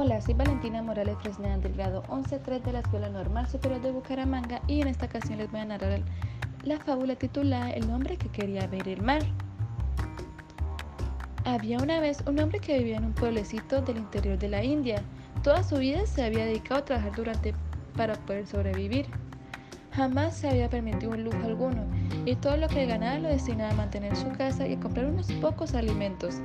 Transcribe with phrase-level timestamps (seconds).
[0.00, 4.80] soy Valentina Morales Fresneda del grado 11-3 de la Escuela Normal Superior de Bucaramanga y
[4.80, 6.00] en esta ocasión les voy a narrar
[6.64, 9.20] la fábula titulada El hombre que quería ver el mar.
[11.44, 15.02] Había una vez un hombre que vivía en un pueblecito del interior de la India.
[15.42, 17.54] Toda su vida se había dedicado a trabajar durante
[17.94, 19.04] para poder sobrevivir.
[19.92, 21.84] Jamás se había permitido un lujo alguno
[22.24, 25.30] y todo lo que ganaba lo destinaba a mantener su casa y a comprar unos
[25.32, 26.36] pocos alimentos.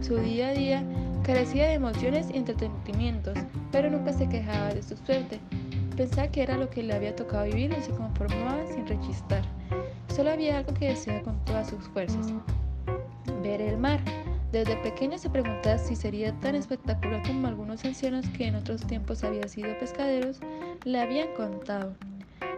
[0.00, 0.82] Su día a día
[1.22, 3.38] carecía de emociones y entretenimientos,
[3.72, 5.40] pero nunca se quejaba de su suerte.
[5.96, 9.42] Pensaba que era lo que le había tocado vivir y se conformaba sin rechistar.
[10.14, 12.32] Solo había algo que deseaba con todas sus fuerzas.
[13.42, 14.00] Ver el mar.
[14.52, 19.22] Desde pequeño se preguntaba si sería tan espectacular como algunos ancianos que en otros tiempos
[19.22, 20.40] habían sido pescaderos
[20.84, 21.94] le habían contado.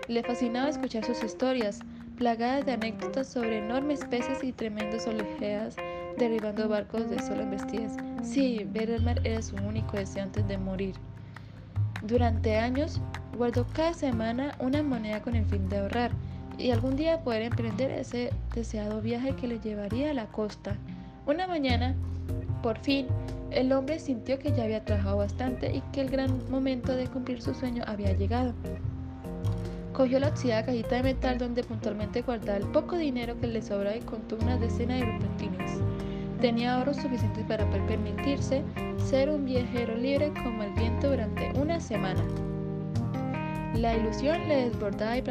[0.06, 1.80] Le fascinaba escuchar sus historias,
[2.16, 5.77] plagadas de anécdotas sobre enormes peces y tremendos oleajes
[6.19, 7.96] derribando barcos de solo embestidas.
[8.23, 8.90] Sí, ver
[9.24, 10.95] era su único deseo antes de morir.
[12.02, 13.01] Durante años
[13.37, 16.10] guardó cada semana una moneda con el fin de ahorrar
[16.59, 20.76] y algún día poder emprender ese deseado viaje que le llevaría a la costa.
[21.26, 21.95] Una mañana,
[22.62, 23.06] por fin,
[23.51, 27.43] el hombre sintió que ya había trabajado bastante y que el gran momento de cumplir
[27.43, 28.54] su sueño había llegado.
[29.93, 33.96] Cogió la oxidada cajita de metal donde puntualmente guardaba el poco dinero que le sobraba
[33.96, 35.90] y contó una decena de rupetines.
[36.41, 38.63] Tenía ahorros suficientes para permitirse
[38.96, 42.23] ser un viajero libre como el viento durante una semana.
[43.74, 45.23] La ilusión le desbordaba y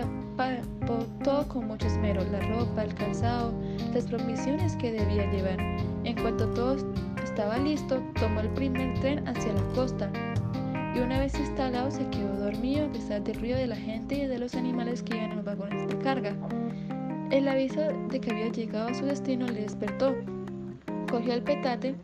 [1.23, 3.53] todo con mucho esmero, la ropa, el calzado,
[3.91, 5.59] las provisiones que debía llevar.
[6.03, 6.77] En cuanto todo
[7.23, 10.11] estaba listo, tomó el primer tren hacia la costa
[10.95, 14.27] y una vez instalado se quedó dormido a pesar del ruido de la gente y
[14.27, 16.35] de los animales que iban en los vagones de carga.
[17.31, 20.15] El aviso de que había llegado a su destino le despertó
[21.09, 21.95] Cogió el petate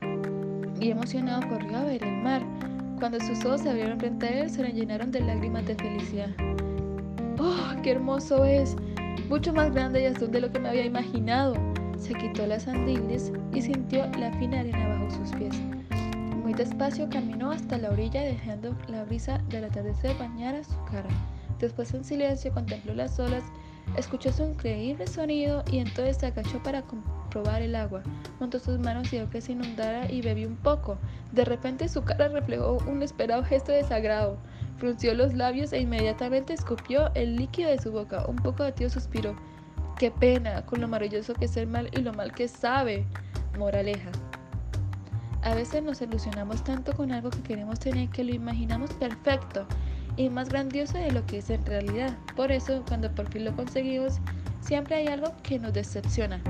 [0.80, 2.42] y emocionado corrió a ver el mar.
[3.00, 6.30] Cuando sus ojos se abrieron frente a él, se le llenaron de lágrimas de felicidad.
[7.38, 8.76] ¡Oh, qué hermoso es!
[9.30, 11.56] Mucho más grande y azul de lo que me había imaginado.
[11.98, 15.56] Se quitó las sandalias y sintió la fina arena bajo sus pies.
[16.44, 21.10] Muy despacio caminó hasta la orilla dejando la brisa del atardecer bañar a su cara.
[21.60, 23.44] Después en silencio contempló las olas,
[23.98, 26.84] escuchó su increíble sonido y entonces se agachó para
[27.30, 28.04] probar el agua.
[28.40, 30.98] Montó sus manos y dejó que se inundara y bebió un poco.
[31.32, 34.38] De repente su cara reflejó un esperado gesto de desagrado.
[34.78, 38.26] Frunció los labios e inmediatamente escupió el líquido de su boca.
[38.28, 39.36] Un poco de tío suspiró.
[39.98, 43.06] Qué pena con lo maravilloso que es el mal y lo mal que sabe.
[43.58, 44.12] Moraleja.
[45.42, 49.68] A veces nos ilusionamos tanto con algo que queremos tener que lo imaginamos perfecto
[50.18, 52.18] y más grandioso de lo que es en realidad.
[52.36, 54.20] Por eso, cuando por fin lo conseguimos,
[54.62, 56.42] siempre hay algo que nos decepciona.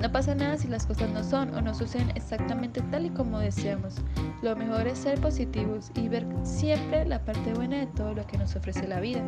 [0.00, 3.38] No pasa nada si las cosas no son o no suceden exactamente tal y como
[3.38, 3.96] deseamos.
[4.42, 8.38] Lo mejor es ser positivos y ver siempre la parte buena de todo lo que
[8.38, 9.22] nos ofrece la vida.